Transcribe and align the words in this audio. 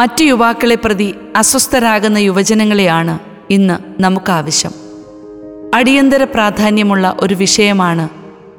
മറ്റു 0.00 0.24
യുവാക്കളെ 0.24 0.74
പ്രതി 0.74 1.14
അസ്വസ്ഥരാകുന്ന 1.36 2.18
യുവജനങ്ങളെയാണ് 2.18 3.18
ഇന്ന് 3.50 4.02
നമുക്കാവശ്യം. 4.02 4.70
അടിയന്തര 5.74 6.24
പ്രാധാന്യമുള്ള 6.24 7.16
ഒരു 7.20 7.34
വിഷയമാണ് 7.34 8.08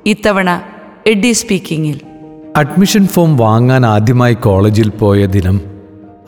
ഇത്തവണ 0.05 0.61
എഡി 1.07 1.31
സ്പീക്കിങ്ങിൽ. 1.31 1.99
അഡ്മിഷൻ 2.55 3.07
ഫോം 3.07 3.37
വാങ്ങാൻ 3.37 3.85
ആദ്യമായി 3.85 4.33
കോളേജിൽ 4.33 4.89
പോയ 4.89 5.25
ദിനം 5.25 5.61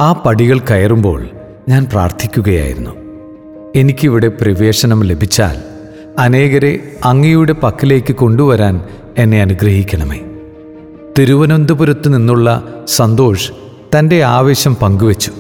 ആ 0.02 0.14
പടികൾ 0.14 0.60
കയറുമ്പോൾ 0.60 1.28
ഞാൻ 1.70 1.86
പ്രാർത്ഥിക്കുകയായിരുന്നു. 1.86 2.92
എനിക്കിവിടെ 3.76 4.28
പ്രവേശനം 4.28 5.04
ലഭിച്ചാൽ 5.04 5.62
അനേകരെ 6.20 6.98
അങ്ങയുടെ 7.06 7.54
പക്കലേക്ക് 7.54 8.16
കൊണ്ടുവരാൻ 8.16 8.86
എന്നെ 9.18 9.42
അനുഗ്രഹിക്കണമേ. 9.42 10.20
തിരുവനന്തപുരത്ത് 11.20 12.14
നിന്നുള്ള 12.14 12.74
സന്തോഷ് 12.88 13.52
തന്റെ 14.00 14.24
ആവേശം 14.24 14.76
പങ്കുവച്ചു. 14.76 15.32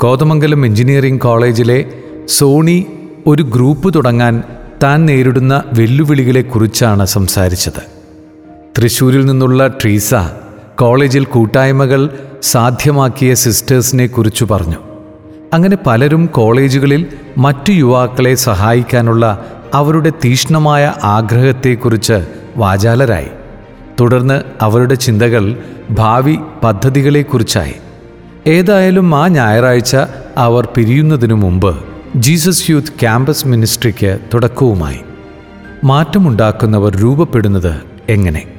കോതമംഗലം 0.00 0.66
എഞ്ചിനീയറിംഗ് 0.66 1.20
കോളേജിലെ 1.20 1.84
സോണി 2.28 2.86
ഒരു 3.26 3.42
ഗ്രൂപ്പ് 3.42 3.94
തുടങ്ങാൻ 3.94 4.42
താൻ 4.82 5.06
നേരിടുന്ന 5.06 5.62
വെല്ലുവിളികളെക്കുറിച്ചാണ് 5.72 7.06
സംസാരിച്ചത്. 7.06 7.82
തൃശ്ശൂരിൽ 8.78 9.26
നിന്നുള്ള 9.26 9.66
ട്രീസ 9.66 10.14
കോളേജിൽ 10.78 11.24
കൂട്ടായ്മകൾ 11.24 12.10
സാധ്യമാക്കിയ 12.42 13.34
സിസ്റ്റേഴ്സിനെ 13.34 14.06
കുറിച്ചു 14.06 14.46
പറഞ്ഞു. 14.50 14.76
അങ്ങനെ 15.52 15.78
പലരും 15.86 16.26
കോളേജുകളിൽ 16.26 17.06
മറ്റു 17.38 17.72
യുവാക്കളെ 17.72 18.34
സഹായിക്കാനുള്ള 18.34 19.46
അവരുടെ 19.74 20.12
തീഷ്ണമായ 20.24 20.94
ആഗ്രഹത്തെക്കുറിച്ച് 21.04 22.26
വാചാലരായി. 22.56 23.28
തുടർന്ന് 24.00 24.42
അവരുടെ 24.60 24.94
ചിന്തകൾ 24.94 25.56
ഭാവി 25.90 26.38
പദ്ധതികളെക്കുറിച്ചായി. 26.64 27.74
ഏതായാലും 28.46 29.14
ആ 29.14 29.26
ഞായറാഴ്ച 29.26 29.96
അവർ 30.36 30.68
പിരിയുന്നതിനു 30.74 31.34
മുമ്പ് 31.34 31.84
ജീസസ് 32.16 32.70
യൂത്ത് 32.70 33.00
ക്യാമ്പസ് 33.00 33.46
മിനിസ്ട്രിക്ക് 33.46 34.18
തുടക്കവുമായി. 34.34 34.98
മാറ്റമുണ്ടാക്കുന്നവർ 35.84 36.96
രൂപപ്പെടുന്നത് 36.96 37.80
എങ്ങനെ? 38.08 38.52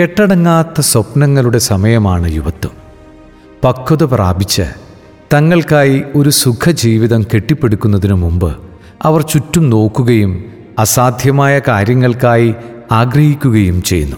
കെട്ടടങ്ങാത്ത 0.00 0.80
സ്വപ്നങ്ങളുടെ 0.80 1.58
സമയമാണ് 1.58 2.32
യുവത്വം. 2.32 2.70
പക്വത 3.64 4.02
പ്രാപിച്ച് 4.02 4.62
തങ്ങൾക്കായി 5.34 6.02
ഒരു 6.14 6.30
സുഖജീവിതം 6.30 7.22
കെട്ടിപ്പടുക്കുന്നതിനു 7.22 8.14
മുമ്പ് 8.14 8.56
അവർ 9.02 9.22
ചുറ്റും 9.22 9.70
നോക്കുകയും 9.70 10.44
അസാധ്യമായ 10.78 11.60
കാര്യങ്ങൾക്കായി 11.68 12.54
ആഗ്രഹിക്കുകയും 12.92 13.82
ചെയ്യുന്നു. 13.82 14.16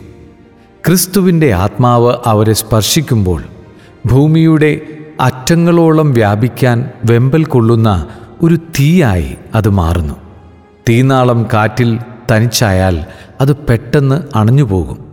ക്രിസ്തുവിന്റെ 0.86 1.52
ആത്മാവ് 1.52 2.16
അവരെ 2.26 2.52
സ്പർശിക്കുമ്പോൾ 2.52 3.42
ഭൂമിയുടെ 4.06 4.80
അറ്റങ്ങളോളം 5.20 6.12
വ്യാപിക്കാൻ 6.12 6.90
വെമ്പൽ 7.04 7.44
കൊള്ളുന്ന 7.44 8.06
ഒരു 8.42 8.54
തീയായി 8.54 9.36
അത് 9.54 9.68
മാറുന്നു. 9.68 10.14
തീനാളം 10.88 11.46
കാറ്റിൽ 11.54 11.98
തനിച്ചായാൽ 12.32 13.04
അത് 13.40 13.56
പെട്ടെന്ന് 13.56 14.22
അണഞ്ഞുപോകും. 14.34 15.04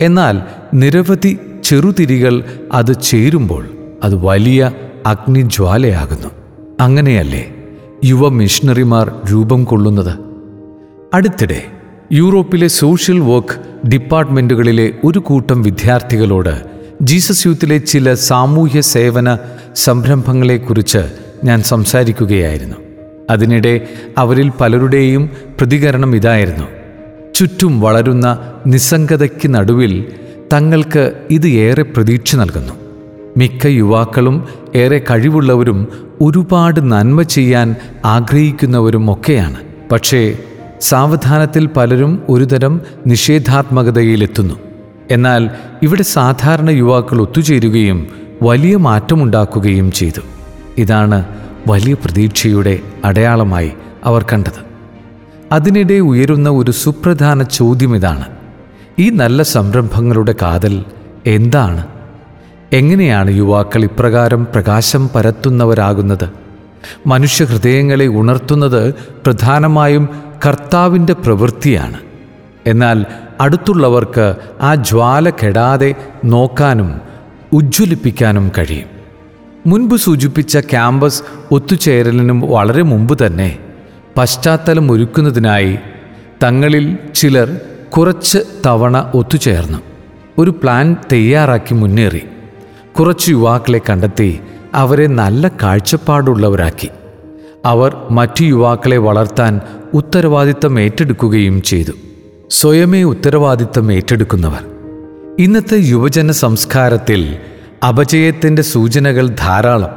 എന്നാൽ 0.00 0.42
നിരവധി 0.74 1.38
ചെറുതിരികൾ 1.64 2.44
അത് 2.72 3.00
ചേരുമ്പോൾ 3.02 3.68
അത് 4.02 4.14
വലിയ 4.14 4.72
അഗ്നിജ്വാലയാകുന്നു. 5.06 6.28
അങ്ങനെയല്ലേ 6.80 7.54
യുവ 8.04 8.28
മിഷണറിമാർ 8.28 9.12
രൂപം 9.32 9.64
കൊള്ളുന്നത്? 9.64 10.18
അടുത്തിടെ 11.14 11.62
യൂറോപ്പിലെ 12.12 12.68
സോഷ്യൽ 12.68 13.20
വർക്ക് 13.20 13.86
ഡിപ്പാർട്ട്മെന്റുകളിലെ 13.88 14.92
ഒരു 15.04 15.18
കൂട്ടം 15.18 15.62
വിദ്യാർത്ഥികളോട് 15.62 16.62
ജീസസ് 17.02 17.46
യൂത്തിലെ 17.46 17.78
ചില 17.78 18.14
സാമൂഹ്യ 18.14 18.80
സേവന 18.80 19.38
സംരംഭങ്ങളെക്കുറിച്ച് 19.76 20.98
ഞാൻ 21.44 21.62
സംസാരിക്കുകയായിരുന്നു. 21.62 22.76
അതിനിടെ 23.30 23.88
അവരിൽ 24.18 24.52
പലരുടെയും 24.60 25.30
പ്രതികരണം 25.60 26.16
ഇതായിരുന്നു. 26.16 26.64
ചുറ്റും 27.34 27.80
വളരുന്ന 27.80 28.52
നിസ്സംഗതയ്ക്ക് 28.66 29.54
നടുവിൽ 29.54 30.12
തങ്ങൾക്ക് 30.52 31.12
ഇത് 31.30 31.48
ഏറെ 31.48 31.82
പ്രതീക്ഷ 31.82 32.36
നൽകുന്നു. 32.36 32.72
മിക്ക 33.36 33.66
യുവാക്കളും 33.66 34.48
ഏറെ 34.74 35.04
കഴിവുള്ളവരും 35.10 35.88
ഒരുപാട് 36.20 36.92
നന്മ 36.92 37.22
ചെയ്യാൻ 37.22 37.76
ആഗ്രഹിക്കുന്നവരും 38.04 39.12
ഒക്കെയാണ്. 39.12 39.56
പക്ഷേ 39.92 40.38
സാവധാനത്തിൽ 40.84 41.66
പലരും 41.66 42.22
ഒരുതരം 42.28 42.80
നിഷേധാത്മകതയിലെത്തുന്നു. 43.06 44.54
എന്നാൽ 45.10 45.50
ഇവിടെ 45.82 46.02
സാധാരണ 46.02 46.70
യുവാക്കൾ 46.70 47.20
ഒത്തുചേരുകയും 47.20 48.06
വലിയ 48.42 48.76
മാറ്റമുണ്ടാക്കുകയും 48.76 49.92
ചെയ്തു. 49.92 50.20
ഇതാണ് 50.78 51.24
വലിയ 51.68 51.94
പ്രതീക്ഷയുടെ 51.94 52.78
അടയാളമായി 53.04 53.72
അവർ 54.04 54.22
കണ്ടത്. 54.32 54.60
അതിനിടെ 55.52 55.94
ഉയരുന്ന 55.94 56.48
ഒരു 56.50 56.70
സുപ്രധാന 56.70 57.42
ചോദ്യം 57.42 57.96
ഇതാണ്. 57.96 58.24
ഈ 58.98 59.10
നല്ല 59.10 59.42
സംരംഭങ്ങളുടെ 59.42 60.34
കാതൽ 60.42 60.84
എന്താണ്? 61.26 61.86
എങ്ങനെയാണ് 62.72 63.30
യുവാക്കൾ 63.30 63.84
ഇപ്രകാരം 63.84 64.44
പ്രകാശം 64.44 65.08
പരത്തുന്നവരാകുന്നത്? 65.08 66.43
മനുഷ്യഹൃദയങ്ങളെ 67.06 68.06
ഉണർത്തുന്നത് 68.06 68.94
പ്രധാനമായും 68.94 70.08
കർത്താവിന്റെ 70.46 71.12
പ്രവൃത്തിയാണ്. 71.12 71.98
എന്നാൽ 72.66 73.06
അടുത്തുള്ളവർക്ക് 73.40 74.36
ആ 74.60 74.74
ജ്വാല 74.74 75.30
കെടാതെ 75.30 75.94
നോക്കാനും 76.24 77.00
ഉജ്ജ്വലിപ്പിക്കാനും 77.52 78.52
കഴിയും. 78.58 78.88
മുൻപ് 79.66 79.96
സൂചിപ്പിച്ച 79.96 80.58
ക്യാമ്പസ് 80.58 81.22
ഒത്തുചേരലിനും 81.52 82.40
വളരെ 82.40 82.82
മുമ്പ് 82.82 83.26
തന്നെ 83.26 83.58
പശ്ചാത്തലം 84.16 84.92
ഒരുക്കുന്നതിനായി 84.92 85.78
തങ്ങളിൽ 86.44 86.98
ചിലർ 87.14 87.60
കുറച്ച് 87.90 88.38
തവണ 88.66 89.10
ഒത്തുചേർന്നു. 89.14 89.78
ഒരു 90.38 90.50
പ്ലാൻ 90.50 90.96
തയ്യാറാക്കി 91.12 91.74
മുന്നേറി. 91.74 92.22
കുറച്ച് 92.98 93.30
യുവാക്കളെ 93.30 93.80
കണ്ടെത്തി 93.90 94.40
അവരെ 94.74 95.06
നല്ല 95.06 95.48
കാഴ്ചപ്പാടുള്ളവരാക്കി. 95.48 96.88
അവർ 97.64 97.96
മറ്റു 98.10 98.44
യുവാക്കളെ 98.44 98.96
വളർത്താൻ 98.96 99.60
ഉത്തരവാദിത്തം 99.94 100.80
ഏറ്റെടുക്കുകയും 100.80 101.62
ചെയ്തു. 101.62 101.90
സ്വയമേ 102.50 103.02
ഉത്തരവാദിത്തം 103.02 103.92
ഏറ്റെടുക്കുന്നവർ. 103.92 104.64
ഇന്നത്തെ 105.38 105.76
യുവജന 105.76 106.30
സംസ്കാരത്തിൽ 106.30 107.36
അപജയത്തിന്റെ 107.88 108.62
സൂചനകൾ 108.62 109.26
ധാരാളം. 109.26 109.90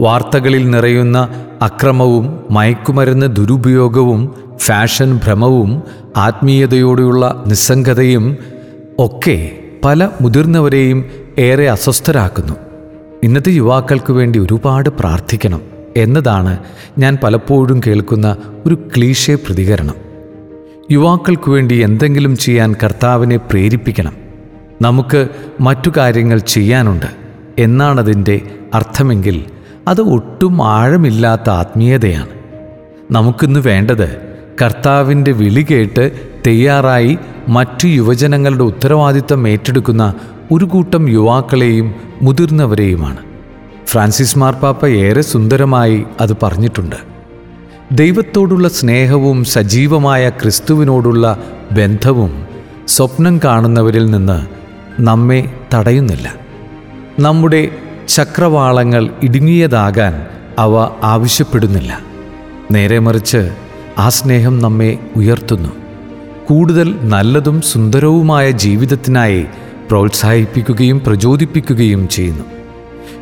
വാർത്തകളിൽ 0.00 0.70
നിറയുന്ന 0.70 1.44
അക്രമവും 1.62 2.40
മയക്കുമരുന്ന് 2.50 3.36
ദുരുപയോഗവും 3.36 4.34
ഫാഷൻ 4.56 5.16
ഭ്രമവും 5.16 5.82
ആത്മീയതയോടെയുള്ള 6.16 7.44
നിസ്സംഗതയും 7.46 8.36
ഒക്കെ 8.98 9.58
പല 9.84 10.08
മുതിർന്നവരെയും 10.20 11.04
ഏറെ 11.38 11.70
അസ്വസ്ഥരാക്കുന്നു. 11.70 12.71
ഇന്നത്തെ 13.22 13.50
യുവാക്കൾക്ക് 13.50 14.12
വേണ്ടി 14.12 14.38
ഒരുപാട് 14.38 14.88
പ്രാർത്ഥിക്കണം 14.88 15.60
എന്നതാണ് 15.96 16.58
ഞാൻ 16.98 17.18
പലപ്പോഴും 17.22 17.80
കേൾക്കുന്ന 17.86 18.36
ഒരു 18.66 18.74
ക്ലീശേ 18.74 19.34
പ്രതികരണം. 19.34 19.94
യുവാക്കൾക്ക് 20.90 21.50
വേണ്ടി 21.50 21.74
എന്തെങ്കിലും 21.74 22.36
ചെയ്യാൻ 22.36 22.74
കർത്താവിനെ 22.84 23.36
പ്രേരിപ്പിക്കണം. 23.36 24.12
നമുക്ക് 24.82 25.28
മറ്റു 25.60 25.92
കാര്യങ്ങൾ 25.96 26.38
ചെയ്യാനുണ്ട് 26.38 27.06
എന്നാണതിന്റെ 27.58 28.40
അർത്ഥമെങ്കിൽ 28.74 29.44
അത് 29.88 30.00
ഒട്ടും 30.00 30.66
ആഴമില്ലാത്ത 30.66 31.50
ആത്മീയതയാണ്. 31.50 32.28
നമുക്കിന്ന് 33.10 33.60
വേണ്ടത് 33.60 34.36
കർത്താവിന്റെ 34.62 35.32
വിളി 35.32 35.66
കേട്ട് 35.70 36.12
തയ്യാറായി 36.46 37.18
മറ്റു 37.48 37.86
യുവജനങ്ങളുടെ 37.86 38.62
ഉത്തരവാദിത്തം 38.62 39.48
ഏറ്റെടുക്കുന്ന 39.48 40.14
ഒരു 40.52 40.64
കൂട്ടം 40.64 41.08
യുവാക്കളെയും 41.08 41.94
മുതിർന്നവരെയുമാണ്. 42.22 43.16
ഫ്രാൻസിസ് 43.86 44.38
മാർപ്പാപ്പ 44.38 44.86
ഏറെ 44.86 45.20
സുന്ദരമായി 45.20 46.04
അത് 46.20 46.36
പറഞ്ഞിട്ടുണ്ട്. 46.42 46.96
ദൈവത്തോടുള്ള 47.92 48.68
സ്നേഹവും 48.68 49.44
സജീവമായ 49.44 50.28
ക്രിസ്തുവിനോടുള്ള 50.28 51.44
ബന്ധവും 51.72 52.46
സ്വപ്നം 52.88 53.40
കാണുന്നവരിൽ 53.44 54.10
നിന്ന് 54.10 54.46
നമ്മെ 55.02 55.52
തടയുന്നില്ല. 55.74 56.34
നമ്മുടെ 57.20 57.70
ചക്രവാളങ്ങൾ 58.08 59.10
ഇടുങ്ങിയതാകാൻ 59.22 60.26
അവ 60.58 60.90
ആവശ്യപ്പെടുന്നില്ല. 61.02 62.00
നേരെ 62.70 62.98
മറിച്ച് 62.98 63.52
ആ 63.98 64.08
സ്നേഹം 64.08 64.58
നമ്മെ 64.58 64.98
ഉയർത്തുന്നു. 65.16 65.68
കൂടുതൽ 66.46 66.96
നല്ലതും 67.02 67.60
സുന്ദരവുമായ 67.60 68.50
ജീവിതത്തിനായി 68.50 69.46
പ്രോത്സാഹിപ്പിക്കുകയും 69.90 71.00
പ്രചോദിപ്പിക്കുകയും 71.00 72.08
ചെയ്യുന്നു. 72.08 72.44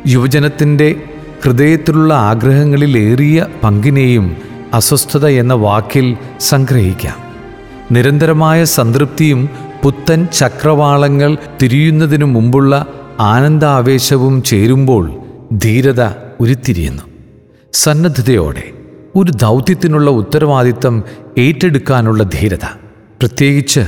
യുവജനത്തിന്റെ 0.07 0.95
ഹൃദയത്തിലുള്ള 1.43 2.13
ആഗ്രഹങ്ങളിലേറിയ 2.13 3.45
പങ്കിനെയും 3.63 4.37
അസ്വസ്ഥത 4.73 5.27
എന്ന 5.27 5.53
വാക്കിൽ 5.53 6.17
സംഗ്രഹിക്കാം. 6.39 7.15
നിരന്തരമായ 7.91 8.63
സംതൃപ്തിയും 8.63 9.49
പുത്തൻ 9.83 10.25
ചക്രവാളങ്ങൾ 10.25 11.37
തിരിയുന്നതിനു 11.61 12.25
മുമ്പുള്ള 12.25 12.85
ആനന്ദാവേശവും 13.19 14.43
ചേരുമ്പോൾ 14.43 15.11
ധീരത 15.53 16.01
ഉരുത്തിരിയുന്നു. 16.39 17.01
സന്നദ്ധതയോടെ 17.73 18.63
ഒരു 19.15 19.31
ദൗത്യത്തിനുള്ള 19.31 20.11
ഉത്തരവാദിത്തം 20.11 21.03
ഏറ്റെടുക്കാനുള്ള 21.37 22.23
ധീരത. 22.23 22.65
പ്രത്യേകിച്ച് 23.19 23.79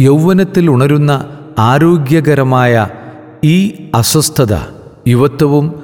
യൗവനത്തിൽ 0.00 0.70
ഉണരുന്ന 0.70 1.24
ആരോഗ്യകരമായ 1.58 2.88
ഈ 3.44 3.88
അസ്വസ്ഥത 3.94 4.54
യുവത്വവും 5.08 5.74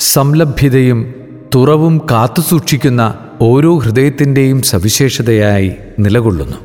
സംലഭ്യതയും 0.00 1.14
തുറവും 1.54 1.98
കാത്തുസൂക്ഷിക്കുന്ന 2.10 3.14
ഓരോ 3.40 3.78
ഹൃദയത്തിന്റെയും 3.78 4.62
സവിശേഷതയായി 4.62 5.72
നിലകൊള്ളുന്നു. 5.98 6.56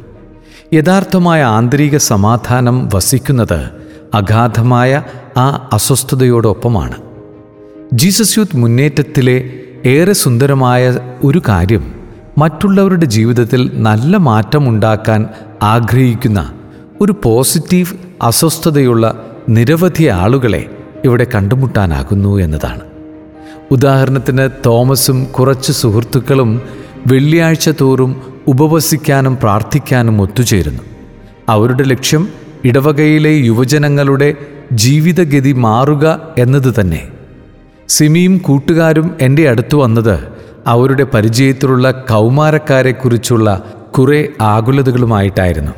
യഥാർത്ഥമായ 0.74 1.44
ആന്തരിക 1.44 1.98
സമാധാനം 1.98 2.90
വസിക്കുന്നത് 2.94 3.70
അഗാധമായ 4.14 5.04
ആ 5.38 5.70
അസ്വസ്ഥതയോടൊപ്പമാണ്. 5.74 6.96
ജീസസ് 7.94 8.38
യൂത്ത് 8.38 8.58
മുന്നേറ്റത്തിലെ 8.58 9.50
ഏറെ 9.86 10.14
സുന്ദരമായ 10.14 11.00
ഒരു 11.24 11.42
കാര്യം 11.50 11.94
മറ്റുള്ളവരുടെ 12.38 13.06
ജീവിതത്തിൽ 13.06 13.72
നല്ല 13.74 14.18
മാറ്റമുണ്ടാക്കാൻ 14.18 15.28
ആഗ്രഹിക്കുന്ന 15.64 16.54
ഒരു 17.02 17.16
പോസിറ്റീവ് 17.24 17.88
അസ്വസ്ഥതയുള്ള 18.22 19.26
നിരവധി 19.50 20.04
ആളുകളെ 20.04 20.78
ഇവിടെ 21.06 21.28
കണ്ടുമുട്ടാനാകുന്നു 21.36 22.38
എന്നതാണ്. 22.38 22.82
ഉദാഹരണത്തിന് 23.72 24.50
തോമസും 24.66 25.24
കുറച്ച് 25.24 25.72
സുഹൃത്തുക്കളും 25.72 26.62
വെള്ളിയാഴ്ച 27.08 27.70
തോറും 27.82 28.22
ഉപവസിക്കാനും 28.48 29.38
പ്രാർത്ഥിക്കാനും 29.38 30.22
ഒത്തുചേരുന്നു. 30.22 30.84
അവരുടെ 31.50 31.84
ലക്ഷ്യം 31.84 32.30
ഇടവകയിലെ 32.66 33.30
യുവജനങ്ങളുടെ 33.30 34.36
ജീവിതഗതി 34.72 35.52
മാറുക 35.52 36.22
എന്നത് 36.38 36.74
തന്നെ. 36.82 37.08
സിമിയും 37.88 38.38
കൂട്ടുകാരും 38.38 39.16
എന്റെ 39.22 39.50
അടുത്ത് 39.50 39.76
വന്നത് 39.76 40.28
അവരുടെ 40.68 41.04
പരിചയത്തിലുള്ള 41.04 41.92
കൗമാരക്കാരെക്കുറിച്ചുള്ള 41.92 43.64
കുറേ 43.98 44.28
ആകുലതകളുമായിട്ടായിരുന്നു. 44.42 45.72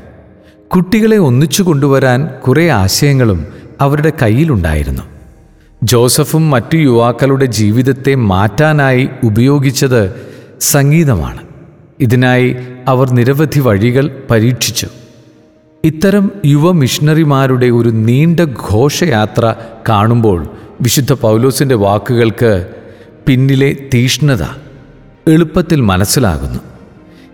കുട്ടികളെ 0.76 1.18
ഒന്നിച്ചു 1.18 1.64
കൊണ്ടുവരാൻ 1.64 2.26
കുറേ 2.26 2.70
ആശയങ്ങളും 2.70 3.46
അവരുടെ 3.82 4.12
കയ്യിലുണ്ടായിരുന്നു. 4.22 5.02
ജോസഫും 5.84 6.50
മറ്റു 6.50 6.78
യുവാക്കളുടെ 6.78 7.46
ജീവിതത്തെ 7.46 8.16
മാറ്റാനായി 8.16 9.10
ഉപയോഗിച്ചത് 9.24 10.16
സംഗീതമാണ്. 10.60 11.40
ഇതിനായി 12.00 12.56
അവർ 12.88 13.12
നിരവധി 13.12 13.60
വഴികൾ 13.60 14.24
പരീക്ഷിച്ചു. 14.30 14.88
ഇത്തരം 15.84 16.32
യുവ 16.46 16.72
മിഷണറിമാരുടെ 16.72 17.66
ഒരു 17.66 17.90
നീണ്ട 17.90 18.40
ഘോഷയാത്ര 18.40 19.56
കാണുമ്പോൾ 19.90 20.48
വിശുദ്ധ 20.82 21.14
പൗലോസിന്റെ 21.14 21.76
വാക്കുകൾക്ക് 21.76 22.68
പിന്നിലെ 23.28 23.78
തീഷ്ണത 23.94 24.44
എളുപ്പത്തിൽ 25.28 25.82
മനസ്സിലാകുന്നു. 25.82 26.60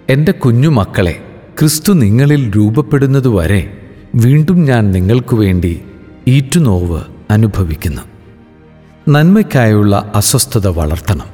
എന്റെ 0.10 0.32
കുഞ്ഞുമക്കളെ 0.32 1.25
ക്രിസ്തു 1.60 1.94
നിങ്ങളിൽ 1.94 2.52
രൂപപ്പെടുന്നതുവരെ 2.56 3.78
വീണ്ടും 4.16 4.64
ഞാൻ 4.64 4.92
നിങ്ങൾക്കു 4.92 5.36
വേണ്ടി 5.36 5.82
ഈറ്റുനോവ് 6.28 7.02
അനുഭവിക്കുന്നു. 7.32 8.02
നന്മയ്ക്കായുള്ള 9.10 10.12
അസ്വസ്ഥത 10.16 10.68
വളർത്തണം. 10.68 11.26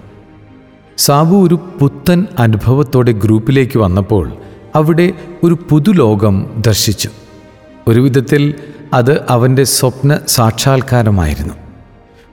സാബു 0.97 1.47
ഒരു 1.47 1.59
പുത്തൻ 1.79 2.25
അനുഭവത്തോടെ 2.39 3.11
ഗ്രൂപ്പിലേക്ക് 3.11 3.77
വന്നപ്പോൾ 3.77 4.31
അവിടെ 4.75 5.13
ഒരു 5.43 5.57
പുതുലോകം 5.69 6.63
ദർശിച്ചു. 6.67 7.09
ഒരു 7.87 8.01
വിധത്തിൽ 8.01 8.53
അത് 8.93 9.25
അവന്റെ 9.29 9.63
സ്വപ്ന 9.63 10.19
സാക്ഷാത്കാരമായിരുന്നു. 10.27 11.53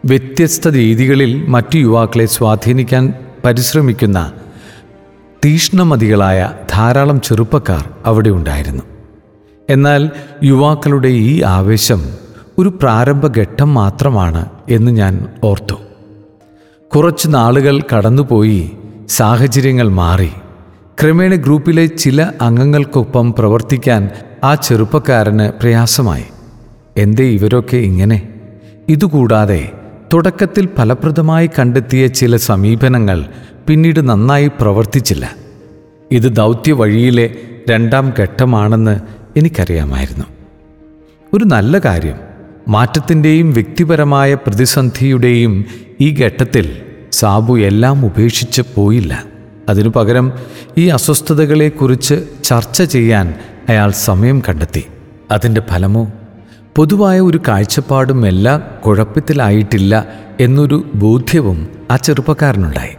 വ്യത്യസ്ത 0.05 0.69
രീതികളിൽ 0.69 1.47
മറ്റു 1.47 1.79
യുവാക്കളെ 1.79 2.27
സ്വാധീനിക്കാൻ 2.27 3.13
പരിശ്രമിക്കുന്ന 3.45 4.33
തീഷ്ണമതികളായ 5.45 6.51
ധാരാളം 6.79 7.21
ചെറുപ്പക്കാർ 7.21 7.89
അവിടെ 8.07 8.31
ഉണ്ടായിരുന്നു. 8.31 8.83
എന്നാൽ 9.71 10.11
യുവാക്കളുടെ 10.45 11.09
ഈ 11.09 11.43
ആവേശം 11.43 12.03
ഒരു 12.59 12.69
പ്രാരംഭഘട്ടം 12.69 13.75
മാത്രമാണ് 13.75 14.47
എന്ന് 14.69 14.93
ഞാൻ 14.93 15.27
ഓർത്തു. 15.45 15.75
കുറച്ച് 16.97 17.29
നാളുകൾ 17.29 17.81
കടന്നുപോയി 17.81 18.73
സാഹചര്യങ്ങൾ 19.09 19.89
മാറി. 19.89 20.31
ക്രമേണ 21.03 21.35
ഗ്രൂപ്പിലെ 21.35 21.87
ചില 21.87 22.23
അംഗങ്ങൾക്കൊപ്പം 22.41 23.33
പ്രവർത്തിക്കാൻ 23.33 24.11
ആ 24.45 24.55
ചെറുപ്പക്കാരന് 24.55 25.53
പ്രയാസമായി. 25.61 26.25
എന്തേ 26.97 27.25
ഇവരൊക്കെ 27.25 27.77
ഇങ്ങനെ? 27.77 28.29
ഇതുകൂടാതെ 28.89 29.73
തുടക്കത്തിൽ 30.13 30.69
ഫലപ്രദമായി 30.79 31.51
കണ്ടെത്തിയ 31.59 32.07
ചില 32.07 32.37
സമീപനങ്ങൾ 32.37 33.25
പിന്നീട് 33.67 34.09
നന്നായി 34.09 34.51
പ്രവർത്തിച്ചില്ല. 34.61 35.48
ഇത് 36.13 36.37
ദൗത്യ 36.37 36.73
വഴിയിലെ 36.73 37.35
രണ്ടാം 37.71 38.13
ഘട്ടമാണെന്ന് 38.21 39.01
എനിക്കറിയാമായിരുന്നു. 39.37 40.25
ഒരു 41.35 41.45
നല്ല 41.45 41.79
കാര്യം 41.79 42.17
മാറ്റത്തിന്റെയും 42.69 43.53
വ്യക്തിപരമായ 43.53 44.35
പ്രതിസന്ധിയുടെയും 44.35 45.65
ഈ 46.01 46.15
ഘട്ടത്തിൽ 46.15 46.81
സാബു 47.13 47.59
എല്ലാം 47.59 48.07
ഉപേക്ഷിച്ച് 48.07 48.63
പോയില്ല. 48.75 49.25
അതിനു 49.69 49.89
പകരം 49.89 50.33
ഈ 50.79 50.87
അസ്വസ്ഥതകളെക്കുറിച്ച് 50.87 52.25
ചർച്ച 52.45 52.83
ചെയ്യാൻ 52.83 53.35
അയാൾ 53.69 53.91
സമയം 53.91 54.43
കണ്ടെത്തി. 54.49 54.85
അതിന്റെ 55.31 55.63
ഫലമോ? 55.71 56.13
പൊതുവായ 56.77 57.21
ഒരു 57.21 57.41
കാഴ്ചപ്പാടും 57.49 58.27
എല്ലാം 58.27 58.63
കുഴപ്പത്തിലായിട്ടില്ല 58.87 60.09
എന്നൊരു 60.41 60.91
ബോധ്യവും 60.95 61.69
ആ 61.91 61.97
ചെറുപ്പക്കാരനുണ്ടായി. 61.97 62.97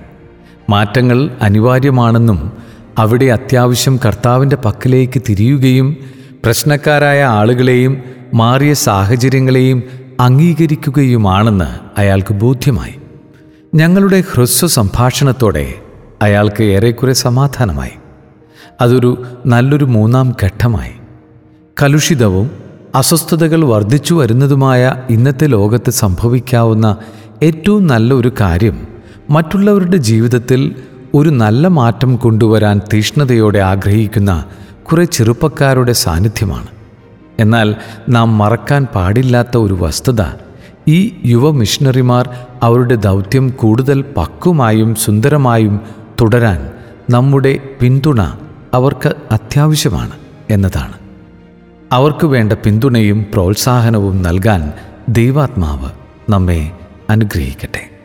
മാറ്റങ്ങൾ 0.69 1.37
അനിവാര്യമാണെന്നും 1.41 2.68
അവിടെ 2.99 3.25
അത്യാവശ്യം 3.25 3.99
കർത്താവിന്റെ 4.05 4.55
പക്കലേക്ക് 4.55 5.21
തിരിയുകയും 5.29 5.97
പ്രശ്നക്കാരായ 6.45 7.23
ആളുകളെയും 7.23 7.97
മാറിയ 8.33 8.73
സാഹചര്യങ്ങളെയും 8.73 9.83
അംഗീകരിക്കുകയുമാണെന്ന് 10.19 11.99
അയാൾക്ക് 11.99 12.33
ബോധ്യമായി. 12.33 12.95
ഞങ്ങളുടെ 13.75 14.23
ഹ്രസ്വ 14.33 14.67
സംഭാഷണത്തോടെ 14.67 15.73
അയാൾക്ക് 16.21 16.63
ഏറെക്കുറെ 16.63 17.13
സമാധാനമായി. 17.13 17.91
അതൊരു 18.81 19.25
നല്ലൊരു 19.45 19.85
മൂന്നാം 19.85 20.35
ഘട്ടമായി. 20.43 20.91
കലുഷിതവും 21.81 22.51
അസ്വസ്ഥതകൾ 22.95 23.65
വർദ്ധിച്ചു 23.65 24.13
വരുന്നതുമായ 24.13 24.95
ഇന്നത്തെ 25.09 25.47
ലോകത്ത് 25.47 25.89
സംഭവിക്കാവുന്ന 25.89 26.97
ഏറ്റവും 27.43 27.87
നല്ല 27.87 28.13
ഒരു 28.13 28.31
കാര്യം 28.39 28.87
മറ്റുള്ളവരുടെ 29.29 29.97
ജീവിതത്തിൽ 29.97 30.75
ഒരു 31.13 31.29
നല്ല 31.29 31.67
മാറ്റം 31.67 32.15
കൊണ്ടുവരാൻ 32.15 32.81
തീഷ്ണതയോടെ 32.93 33.59
ആഗ്രഹിക്കുന്ന 33.59 34.45
കുറെ 34.83 35.03
ചെറുപ്പക്കാരുടെ 35.03 35.91
സാന്നിധ്യമാണ്. 35.91 36.67
എന്നാൽ 37.39 37.75
നാം 38.09 38.37
മറക്കാൻ 38.37 38.85
പാടില്ലാത്ത 38.85 39.57
ഒരു 39.57 39.73
വസ്തുത 39.73 40.21
ഈ 40.87 41.15
യുവ 41.25 41.51
മിഷണറിമാർ 41.51 42.29
അവരുടെ 42.63 42.95
ദൗത്യം 42.95 43.49
കൂടുതൽ 43.49 44.05
പക്വമായും 44.17 44.95
സുന്ദരമായും 44.95 45.79
തുടരാൻ 46.21 46.69
നമ്മുടെ 47.09 47.59
പിന്തുണ 47.81 48.21
അവർക്ക് 48.73 49.15
അത്യാവശ്യമാണ് 49.31 50.11
എന്നതാണ്. 50.49 50.93
അവർക്ക് 51.91 52.25
വേണ്ട 52.25 52.53
പിന്തുണയും 52.53 53.25
പ്രോത്സാഹനവും 53.33 54.21
നൽകാൻ 54.21 54.73
ദൈവാത്മാവ് 55.09 55.89
നമ്മെ 56.31 56.71
അനുഗ്രഹിക്കട്ടെ. 57.09 57.98